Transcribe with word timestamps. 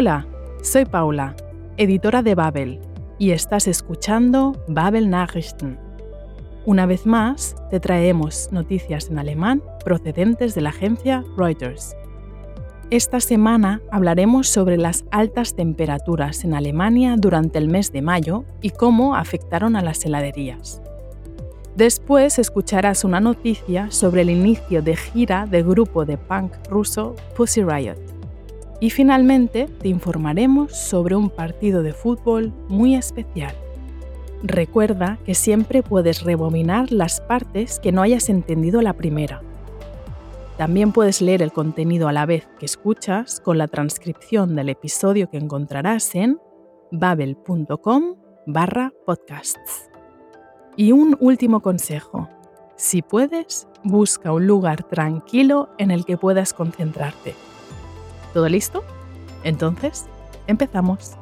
Hola, 0.00 0.28
soy 0.62 0.84
Paula, 0.84 1.34
editora 1.76 2.22
de 2.22 2.36
Babel, 2.36 2.78
y 3.18 3.32
estás 3.32 3.66
escuchando 3.66 4.52
Babel 4.68 5.10
Nachrichten. 5.10 5.76
Una 6.64 6.86
vez 6.86 7.04
más, 7.04 7.56
te 7.68 7.80
traemos 7.80 8.48
noticias 8.52 9.08
en 9.10 9.18
alemán 9.18 9.60
procedentes 9.84 10.54
de 10.54 10.60
la 10.60 10.68
agencia 10.68 11.24
Reuters. 11.36 11.96
Esta 12.90 13.18
semana 13.18 13.82
hablaremos 13.90 14.46
sobre 14.46 14.76
las 14.76 15.04
altas 15.10 15.56
temperaturas 15.56 16.44
en 16.44 16.54
Alemania 16.54 17.16
durante 17.18 17.58
el 17.58 17.66
mes 17.66 17.90
de 17.90 18.00
mayo 18.00 18.44
y 18.62 18.70
cómo 18.70 19.16
afectaron 19.16 19.74
a 19.74 19.82
las 19.82 20.04
heladerías. 20.04 20.80
Después 21.74 22.38
escucharás 22.38 23.02
una 23.02 23.18
noticia 23.18 23.90
sobre 23.90 24.22
el 24.22 24.30
inicio 24.30 24.80
de 24.80 24.94
gira 24.94 25.46
del 25.46 25.64
grupo 25.64 26.04
de 26.04 26.18
punk 26.18 26.52
ruso 26.70 27.16
Pussy 27.36 27.64
Riot. 27.64 28.17
Y 28.80 28.90
finalmente 28.90 29.66
te 29.80 29.88
informaremos 29.88 30.76
sobre 30.76 31.16
un 31.16 31.30
partido 31.30 31.82
de 31.82 31.92
fútbol 31.92 32.52
muy 32.68 32.94
especial. 32.94 33.54
Recuerda 34.42 35.18
que 35.24 35.34
siempre 35.34 35.82
puedes 35.82 36.22
rebobinar 36.22 36.92
las 36.92 37.20
partes 37.20 37.80
que 37.80 37.90
no 37.90 38.02
hayas 38.02 38.28
entendido 38.28 38.80
la 38.82 38.92
primera. 38.92 39.42
También 40.56 40.92
puedes 40.92 41.20
leer 41.20 41.42
el 41.42 41.52
contenido 41.52 42.08
a 42.08 42.12
la 42.12 42.26
vez 42.26 42.48
que 42.58 42.66
escuchas 42.66 43.40
con 43.40 43.58
la 43.58 43.68
transcripción 43.68 44.54
del 44.54 44.68
episodio 44.68 45.28
que 45.30 45.38
encontrarás 45.38 46.14
en 46.14 46.38
babel.com 46.92 48.16
barra 48.46 48.92
podcasts. 49.04 49.88
Y 50.76 50.92
un 50.92 51.16
último 51.20 51.60
consejo. 51.60 52.28
Si 52.76 53.02
puedes, 53.02 53.66
busca 53.82 54.32
un 54.32 54.46
lugar 54.46 54.84
tranquilo 54.84 55.68
en 55.78 55.90
el 55.90 56.04
que 56.04 56.16
puedas 56.16 56.52
concentrarte. 56.52 57.34
¿Todo 58.38 58.48
listo? 58.48 58.84
Entonces, 59.42 60.06
empezamos. 60.46 61.16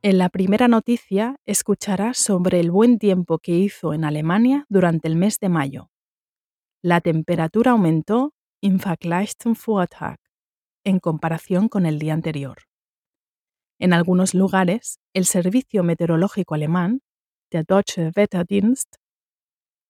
En 0.00 0.16
la 0.16 0.28
primera 0.28 0.68
noticia 0.68 1.40
escucharás 1.44 2.18
sobre 2.18 2.60
el 2.60 2.70
buen 2.70 3.00
tiempo 3.00 3.40
que 3.40 3.50
hizo 3.50 3.94
en 3.94 4.04
Alemania 4.04 4.66
durante 4.68 5.08
el 5.08 5.16
mes 5.16 5.40
de 5.40 5.48
mayo. 5.48 5.90
La 6.82 7.00
temperatura 7.00 7.72
aumentó 7.72 8.32
im 8.60 8.78
Vergleich 8.78 9.32
zum 9.42 9.56
Vortag, 9.56 10.20
en 10.84 11.00
comparación 11.00 11.68
con 11.68 11.84
el 11.84 11.98
día 11.98 12.14
anterior. 12.14 12.58
En 13.80 13.92
algunos 13.92 14.34
lugares, 14.34 15.00
el 15.14 15.24
Servicio 15.24 15.82
Meteorológico 15.82 16.54
Alemán, 16.54 17.00
der 17.50 17.66
Deutsche 17.66 18.12
Wetterdienst, 18.14 18.98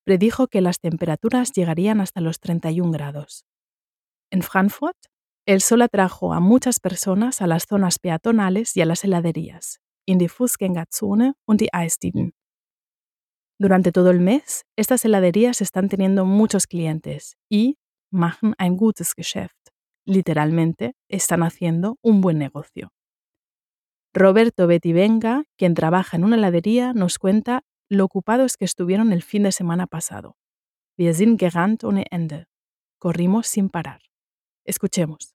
predijo 0.06 0.48
que 0.48 0.62
las 0.62 0.80
temperaturas 0.80 1.52
llegarían 1.52 2.00
hasta 2.00 2.22
los 2.22 2.40
31 2.40 2.92
grados. 2.92 3.44
En 4.30 4.42
Frankfurt, 4.42 4.96
el 5.46 5.60
sol 5.60 5.82
atrajo 5.82 6.32
a 6.32 6.40
muchas 6.40 6.78
personas 6.78 7.42
a 7.42 7.46
las 7.46 7.66
zonas 7.66 7.98
peatonales 7.98 8.76
y 8.76 8.80
a 8.80 8.86
las 8.86 9.02
heladerías, 9.04 9.80
in 10.06 10.18
die 10.18 10.28
Fußgängerzone 10.28 11.34
und 11.46 11.60
die 11.60 11.72
Eisdielen. 11.72 12.34
Durante 13.58 13.92
todo 13.92 14.10
el 14.10 14.20
mes, 14.20 14.64
estas 14.76 15.04
heladerías 15.04 15.60
están 15.60 15.88
teniendo 15.88 16.24
muchos 16.24 16.66
clientes 16.66 17.36
y 17.50 17.78
machen 18.10 18.54
ein 18.58 18.76
gutes 18.76 19.14
Geschäft. 19.14 19.58
Literalmente, 20.06 20.94
están 21.08 21.42
haciendo 21.42 21.98
un 22.00 22.20
buen 22.20 22.38
negocio. 22.38 22.92
Roberto 24.14 24.66
Betivenga, 24.66 25.44
quien 25.56 25.74
trabaja 25.74 26.16
en 26.16 26.24
una 26.24 26.36
heladería, 26.36 26.92
nos 26.94 27.18
cuenta 27.18 27.64
lo 27.88 28.04
ocupados 28.04 28.56
que 28.56 28.64
estuvieron 28.64 29.12
el 29.12 29.22
fin 29.22 29.42
de 29.42 29.52
semana 29.52 29.86
pasado. 29.86 30.36
Wir 30.96 31.14
sind 31.14 31.38
gerannt 31.38 31.84
ohne 31.84 32.06
Ende. 32.10 32.46
Corrimos 32.98 33.46
sin 33.46 33.68
parar. 33.68 34.09
Escuchemos. 34.70 35.34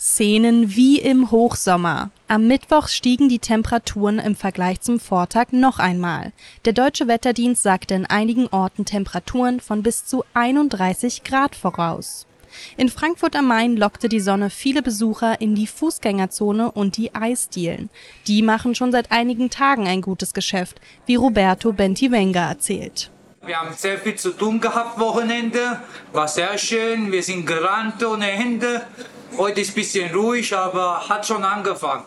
Szenen 0.00 0.76
wie 0.76 0.98
im 1.00 1.30
Hochsommer. 1.30 2.10
Am 2.28 2.46
Mittwoch 2.46 2.88
stiegen 2.88 3.28
die 3.28 3.38
Temperaturen 3.38 4.18
im 4.18 4.36
Vergleich 4.36 4.80
zum 4.80 5.00
Vortag 5.00 5.52
noch 5.52 5.78
einmal. 5.78 6.32
Der 6.64 6.72
deutsche 6.72 7.08
Wetterdienst 7.08 7.62
sagte 7.62 7.94
in 7.94 8.06
einigen 8.06 8.48
Orten 8.48 8.84
Temperaturen 8.84 9.60
von 9.60 9.82
bis 9.82 10.04
zu 10.04 10.24
31 10.34 11.24
Grad 11.24 11.56
voraus. 11.56 12.26
In 12.76 12.88
Frankfurt 12.88 13.36
am 13.36 13.46
Main 13.46 13.76
lockte 13.76 14.08
die 14.08 14.20
Sonne 14.20 14.50
viele 14.50 14.82
Besucher 14.82 15.40
in 15.40 15.54
die 15.54 15.66
Fußgängerzone 15.66 16.70
und 16.70 16.96
die 16.96 17.14
Eisdielen. 17.14 17.90
Die 18.26 18.42
machen 18.42 18.74
schon 18.74 18.92
seit 18.92 19.12
einigen 19.12 19.50
Tagen 19.50 19.86
ein 19.86 20.00
gutes 20.00 20.34
Geschäft, 20.34 20.80
wie 21.06 21.16
Roberto 21.16 21.72
Bentivenga 21.72 22.48
erzählt. 22.48 23.10
Wir 23.46 23.60
haben 23.60 23.74
sehr 23.74 23.98
viel 23.98 24.14
zu 24.14 24.30
tun 24.30 24.60
gehabt 24.60 24.98
Wochenende, 24.98 25.80
war 26.12 26.28
sehr 26.28 26.56
schön, 26.56 27.12
wir 27.12 27.22
sind 27.22 27.46
gerannt 27.46 28.02
ohne 28.02 28.30
Ende. 28.30 28.82
Heute 29.36 29.60
ist 29.60 29.72
ein 29.72 29.74
bisschen 29.74 30.14
ruhig, 30.14 30.56
aber 30.56 31.08
hat 31.08 31.26
schon 31.26 31.44
angefangen. 31.44 32.04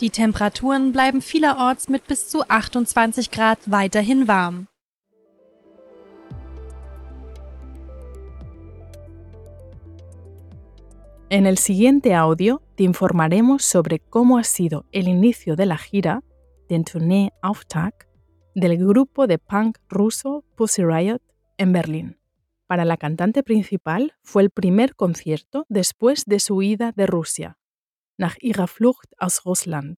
Die 0.00 0.10
Temperaturen 0.10 0.92
bleiben 0.92 1.22
vielerorts 1.22 1.88
mit 1.88 2.06
bis 2.06 2.28
zu 2.28 2.48
28 2.48 3.30
Grad 3.30 3.58
weiterhin 3.66 4.28
warm. 4.28 4.66
En 11.28 11.44
el 11.44 11.58
siguiente 11.58 12.14
audio 12.14 12.62
te 12.76 12.84
informaremos 12.84 13.64
sobre 13.64 13.98
cómo 13.98 14.38
ha 14.38 14.44
sido 14.44 14.86
el 14.92 15.08
inicio 15.08 15.56
de 15.56 15.66
la 15.66 15.76
gira, 15.76 16.22
den 16.68 16.84
Tournee 16.84 17.32
Auftakt, 17.42 18.08
del 18.54 18.78
grupo 18.78 19.26
de 19.26 19.38
punk 19.38 19.78
ruso 19.88 20.44
Pussy 20.54 20.84
Riot 20.84 21.20
en 21.58 21.72
Berlín. 21.72 22.20
Para 22.68 22.84
la 22.84 22.96
cantante 22.96 23.42
principal 23.42 24.14
fue 24.22 24.44
el 24.44 24.50
primer 24.50 24.94
concierto 24.94 25.66
después 25.68 26.26
de 26.26 26.38
su 26.38 26.54
huida 26.54 26.92
de 26.92 27.08
Rusia, 27.08 27.58
nach 28.16 28.36
ihrer 28.40 28.68
Flucht 28.68 29.12
aus 29.18 29.40
Russland. 29.44 29.96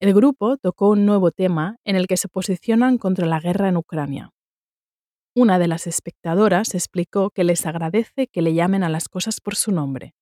El 0.00 0.12
grupo 0.12 0.56
tocó 0.56 0.88
un 0.88 1.06
nuevo 1.06 1.30
tema 1.30 1.76
en 1.84 1.94
el 1.94 2.08
que 2.08 2.16
se 2.16 2.26
posicionan 2.26 2.98
contra 2.98 3.26
la 3.26 3.38
guerra 3.38 3.68
en 3.68 3.76
Ucrania. 3.76 4.32
Una 5.40 5.58
de 5.58 5.68
las 5.68 5.86
espectadoras 5.86 6.74
explicó 6.74 7.30
que 7.30 7.44
les 7.44 7.64
agradece 7.64 8.26
que 8.26 8.42
le 8.42 8.52
llamen 8.52 8.82
a 8.82 8.90
las 8.90 9.08
cosas 9.08 9.40
por 9.40 9.56
su 9.56 9.72
nombre, 9.72 10.14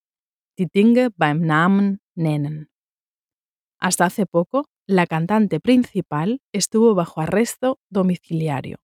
die 0.57 0.69
Dinge 0.73 1.11
beim 1.17 1.41
Namen 1.41 2.01
nennen. 2.15 2.71
Hasta 3.81 4.05
hace 4.05 4.27
poco, 4.27 4.67
la 4.87 5.09
cantante 5.09 5.59
principal 5.59 6.41
estuvo 6.53 6.95
bajo 6.95 7.21
arresto 7.21 7.81
domiciliario, 7.91 8.79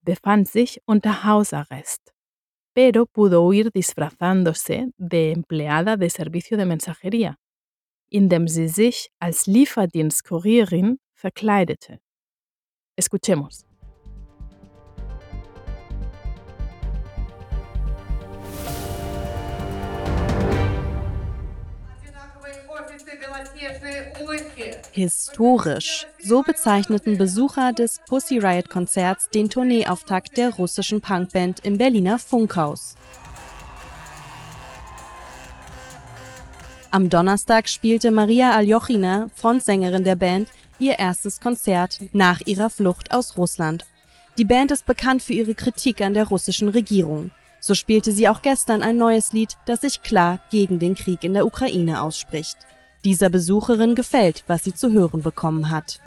befand 0.00 0.46
sich 0.46 0.80
unter 0.86 1.12
Hausarrest, 1.22 2.12
pero 2.72 3.04
pudo 3.04 3.42
huir 3.42 3.70
disfrazándose 3.74 4.88
de 4.96 5.32
empleada 5.32 5.98
de 5.98 6.08
servicio 6.08 6.56
de 6.56 6.64
mensajería, 6.64 7.40
indem 8.08 8.48
sie 8.48 8.70
sich 8.70 9.10
als 9.20 9.46
Lieferdienstkurierin 9.46 10.98
verkleidete. 11.14 12.00
Escuchemos. 12.96 13.66
Historisch. 24.92 26.06
So 26.22 26.42
bezeichneten 26.42 27.18
Besucher 27.18 27.72
des 27.72 28.00
Pussy 28.06 28.38
Riot 28.38 28.68
Konzerts 28.68 29.28
den 29.30 29.48
Tourneeauftakt 29.48 30.36
der 30.36 30.50
russischen 30.54 31.00
Punkband 31.00 31.64
im 31.64 31.78
Berliner 31.78 32.18
Funkhaus. 32.18 32.94
Am 36.90 37.08
Donnerstag 37.08 37.68
spielte 37.68 38.10
Maria 38.10 38.54
Aljochina, 38.54 39.28
Frontsängerin 39.34 40.04
der 40.04 40.16
Band, 40.16 40.48
ihr 40.78 40.98
erstes 40.98 41.40
Konzert 41.40 42.00
nach 42.12 42.42
ihrer 42.42 42.68
Flucht 42.68 43.12
aus 43.12 43.38
Russland. 43.38 43.86
Die 44.36 44.44
Band 44.44 44.70
ist 44.70 44.84
bekannt 44.84 45.22
für 45.22 45.32
ihre 45.32 45.54
Kritik 45.54 46.02
an 46.02 46.14
der 46.14 46.28
russischen 46.28 46.68
Regierung. 46.68 47.30
So 47.60 47.74
spielte 47.74 48.12
sie 48.12 48.28
auch 48.28 48.42
gestern 48.42 48.82
ein 48.82 48.96
neues 48.96 49.32
Lied, 49.32 49.56
das 49.66 49.82
sich 49.82 50.02
klar 50.02 50.40
gegen 50.50 50.78
den 50.78 50.94
Krieg 50.94 51.24
in 51.24 51.32
der 51.32 51.46
Ukraine 51.46 52.02
ausspricht. 52.02 52.58
Dieser 53.04 53.30
Besucherin 53.30 53.94
gefällt, 53.94 54.44
was 54.46 54.62
sie 54.64 54.74
zu 54.74 54.92
hören 54.92 55.22
bekommen 55.22 55.70
hat. 55.70 56.00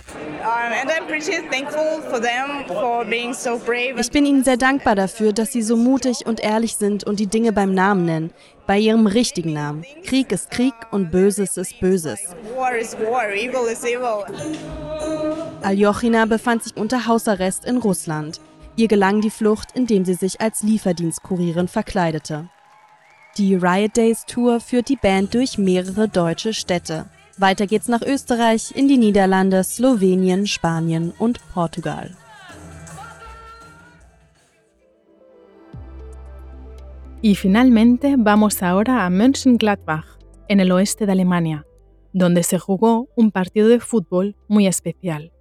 Ich 3.97 4.12
bin 4.12 4.25
ihnen 4.25 4.44
sehr 4.44 4.57
dankbar 4.57 4.95
dafür, 4.95 5.33
dass 5.33 5.51
sie 5.51 5.62
so 5.62 5.75
mutig 5.75 6.25
und 6.25 6.39
ehrlich 6.39 6.75
sind 6.75 7.03
und 7.03 7.19
die 7.19 7.27
Dinge 7.27 7.51
beim 7.51 7.74
Namen 7.74 8.06
nennen, 8.06 8.31
bei 8.68 8.80
ihrem 8.80 9.07
richtigen 9.07 9.53
Namen. 9.53 9.83
Krieg 10.03 10.31
ist 10.31 10.51
Krieg 10.51 10.74
und 10.92 11.12
Böses 11.12 11.57
ist 11.57 11.80
Böses. 11.80 12.19
Aljochina 15.62 16.25
befand 16.25 16.63
sich 16.63 16.77
unter 16.77 17.07
Hausarrest 17.07 17.65
in 17.65 17.77
Russland. 17.77 18.39
Ihr 18.77 18.88
gelang 18.88 19.21
die 19.21 19.30
Flucht, 19.30 19.69
indem 19.74 20.06
sie 20.06 20.15
sich 20.15 20.41
als 20.41 20.63
Lieferdienstkurierin 20.63 21.68
verkleidete. 21.68 22.50
Die 23.38 23.56
Riot 23.56 23.98
Days 23.98 24.24
Tour 24.26 24.62
führt 24.62 24.88
die 24.88 24.96
Band 24.96 25.34
durch 25.34 25.58
mehrere 25.58 26.08
deutsche 26.08 26.54
Städte. 26.54 27.10
Weiter 27.38 27.68
geht's 27.68 27.90
nach 27.90 28.02
Österreich, 28.02 28.72
in 28.74 28.88
die 28.88 28.98
Niederlande, 28.98 29.62
Slowenien, 29.62 30.48
Spanien 30.48 31.12
und 31.20 31.42
Portugal. 31.54 32.16
Y 37.22 37.36
finalmente 37.36 38.16
vamos 38.18 38.64
ahora 38.64 39.06
a 39.06 39.10
Mönchengladbach, 39.10 40.18
en 40.48 40.62
el 40.62 40.72
oeste 40.72 41.06
de 41.06 41.12
Alemania, 41.12 41.66
donde 42.14 42.42
se 42.42 42.58
jugó 42.58 43.10
un 43.18 43.32
partido 43.32 43.68
de 43.68 43.82
fútbol 43.82 44.38
muy 44.48 44.66
especial. 44.66 45.34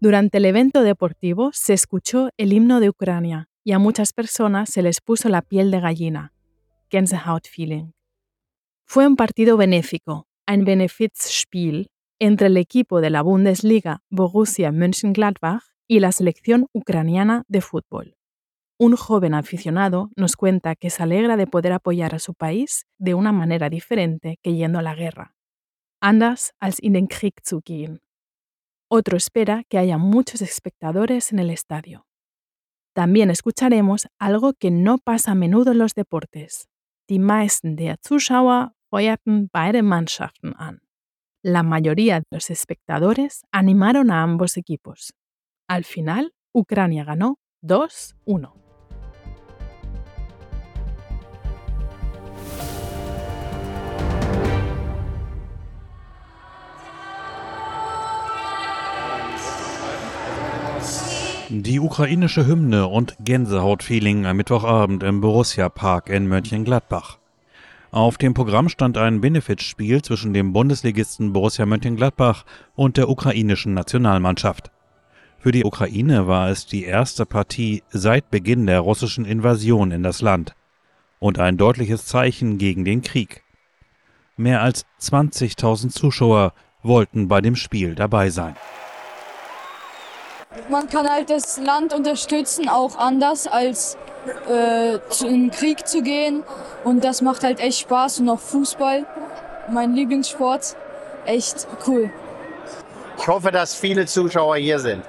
Durante 0.00 0.36
el 0.36 0.44
evento 0.44 0.82
deportivo 0.82 1.48
se 1.54 1.72
escuchó 1.72 2.28
el 2.36 2.52
himno 2.52 2.80
de 2.80 2.90
Ucrania 2.90 3.48
y 3.64 3.72
a 3.72 3.78
muchas 3.78 4.12
personas 4.12 4.68
se 4.68 4.82
les 4.82 5.00
puso 5.00 5.30
la 5.30 5.40
piel 5.40 5.70
de 5.70 5.80
gallina, 5.80 6.34
Gänsehautfeeling. 6.90 7.94
Fue 8.84 9.06
un 9.06 9.16
partido 9.16 9.56
benéfico, 9.56 10.26
ein 10.46 10.64
Benefizspiel, 10.64 11.88
entre 12.18 12.46
el 12.46 12.56
equipo 12.56 13.00
de 13.00 13.10
la 13.10 13.22
Bundesliga 13.22 14.02
Borussia 14.10 14.72
Mönchengladbach 14.72 15.62
y 15.88 16.00
la 16.00 16.12
selección 16.12 16.66
ucraniana 16.72 17.44
de 17.48 17.60
fútbol. 17.60 18.16
Un 18.78 18.94
joven 18.96 19.34
aficionado 19.34 20.10
nos 20.16 20.36
cuenta 20.36 20.76
que 20.76 20.90
se 20.90 21.02
alegra 21.02 21.36
de 21.36 21.46
poder 21.46 21.72
apoyar 21.72 22.14
a 22.14 22.18
su 22.18 22.34
país 22.34 22.86
de 22.98 23.14
una 23.14 23.32
manera 23.32 23.70
diferente 23.70 24.38
que 24.42 24.54
yendo 24.54 24.78
a 24.78 24.82
la 24.82 24.94
guerra. 24.94 25.34
Anders 26.00 26.52
als 26.60 26.78
in 26.80 26.92
den 26.92 27.06
Krieg 27.06 27.34
zu 27.42 27.62
gehen. 27.64 28.00
Otro 28.88 29.16
espera 29.16 29.64
que 29.68 29.78
haya 29.78 29.98
muchos 29.98 30.42
espectadores 30.42 31.32
en 31.32 31.38
el 31.38 31.50
estadio. 31.50 32.06
También 32.94 33.30
escucharemos 33.30 34.08
algo 34.18 34.52
que 34.52 34.70
no 34.70 34.98
pasa 34.98 35.32
a 35.32 35.34
menudo 35.34 35.72
en 35.72 35.78
los 35.78 35.94
deportes. 35.94 36.68
Die 37.08 37.18
meisten 37.18 37.76
der 37.76 38.00
Zuschauer 38.00 38.72
feuerten 38.90 39.48
beide 39.52 39.82
Mannschaften 39.82 40.54
an. 40.54 40.80
La 41.42 41.62
mayoría 41.62 42.18
de 42.20 42.26
los 42.30 42.50
espectadores 42.50 43.44
animaron 43.52 44.10
a 44.10 44.22
ambos 44.22 44.56
equipos. 44.56 45.12
Al 45.68 45.84
final, 45.84 46.32
Ucrania 46.52 47.04
ganó 47.04 47.38
2-1. 47.62 48.65
Die 61.62 61.80
ukrainische 61.80 62.46
Hymne 62.46 62.86
und 62.86 63.16
Gänsehautfeeling 63.18 64.26
am 64.26 64.36
Mittwochabend 64.36 65.02
im 65.02 65.22
Borussia 65.22 65.70
Park 65.70 66.10
in 66.10 66.28
Mönchengladbach. 66.28 67.16
Auf 67.90 68.18
dem 68.18 68.34
Programm 68.34 68.68
stand 68.68 68.98
ein 68.98 69.22
Benefitspiel 69.22 70.02
zwischen 70.02 70.34
dem 70.34 70.52
Bundesligisten 70.52 71.32
Borussia 71.32 71.64
Mönchengladbach 71.64 72.44
und 72.74 72.98
der 72.98 73.08
ukrainischen 73.08 73.72
Nationalmannschaft. 73.72 74.70
Für 75.38 75.50
die 75.50 75.64
Ukraine 75.64 76.26
war 76.26 76.50
es 76.50 76.66
die 76.66 76.84
erste 76.84 77.24
Partie 77.24 77.82
seit 77.88 78.30
Beginn 78.30 78.66
der 78.66 78.80
russischen 78.80 79.24
Invasion 79.24 79.92
in 79.92 80.02
das 80.02 80.20
Land 80.20 80.54
und 81.20 81.38
ein 81.38 81.56
deutliches 81.56 82.04
Zeichen 82.04 82.58
gegen 82.58 82.84
den 82.84 83.00
Krieg. 83.00 83.44
Mehr 84.36 84.60
als 84.60 84.84
20.000 85.00 85.88
Zuschauer 85.88 86.52
wollten 86.82 87.28
bei 87.28 87.40
dem 87.40 87.56
Spiel 87.56 87.94
dabei 87.94 88.28
sein. 88.28 88.56
Man 90.68 90.88
kann 90.88 91.08
halt 91.08 91.30
das 91.30 91.58
Land 91.58 91.92
unterstützen, 91.92 92.68
auch 92.68 92.96
anders 92.98 93.46
als 93.46 93.96
äh, 94.48 94.94
in 95.24 95.48
den 95.48 95.50
Krieg 95.50 95.86
zu 95.86 96.02
gehen. 96.02 96.42
Und 96.84 97.04
das 97.04 97.22
macht 97.22 97.44
halt 97.44 97.60
echt 97.60 97.80
Spaß 97.80 98.20
und 98.20 98.28
auch 98.28 98.40
Fußball, 98.40 99.06
mein 99.70 99.94
Lieblingssport, 99.94 100.76
echt 101.24 101.66
cool. 101.86 102.10
Ich 103.18 103.26
hoffe, 103.26 103.50
dass 103.50 103.74
viele 103.74 104.06
Zuschauer 104.06 104.56
hier 104.56 104.78
sind. 104.78 105.02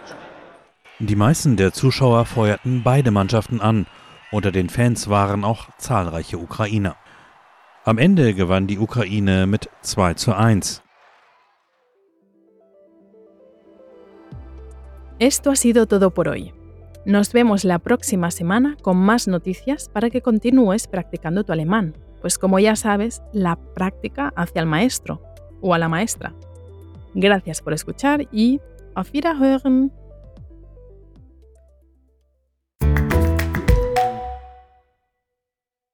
Die 0.99 1.15
meisten 1.15 1.57
der 1.57 1.73
Zuschauer 1.73 2.25
feuerten 2.25 2.81
beide 2.83 3.11
Mannschaften 3.11 3.61
an. 3.61 3.85
Unter 4.31 4.51
den 4.51 4.69
Fans 4.69 5.09
waren 5.09 5.43
auch 5.43 5.67
zahlreiche 5.77 6.37
Ukrainer. 6.37 6.95
Am 7.85 7.97
Ende 7.97 8.33
gewann 8.33 8.67
die 8.67 8.79
Ukraine 8.79 9.47
mit 9.47 9.69
2 9.81 10.15
zu 10.15 10.33
1. 10.33 10.81
Esto 15.19 15.49
ha 15.49 15.55
sido 15.55 15.87
todo 15.87 16.11
por 16.11 16.27
hoy. 16.27 16.53
Nos 17.03 17.33
vemos 17.33 17.63
la 17.63 17.79
próxima 17.79 18.29
semana 18.29 18.77
con 18.83 18.97
más 18.97 19.27
noticias 19.27 19.89
para 19.89 20.11
que 20.11 20.21
continúes 20.21 20.85
practicando 20.85 21.43
tu 21.43 21.51
alemán, 21.53 21.95
pues 22.21 22.37
como 22.37 22.59
ya 22.59 22.75
sabes, 22.75 23.23
la 23.33 23.55
práctica 23.55 24.31
hacia 24.35 24.59
el 24.59 24.67
maestro 24.67 25.23
o 25.59 25.73
a 25.73 25.79
la 25.79 25.89
maestra. 25.89 26.35
Gracias 27.15 27.63
por 27.63 27.73
escuchar 27.73 28.27
y 28.31 28.61
auf 28.93 29.11
Wiederhören. 29.11 29.91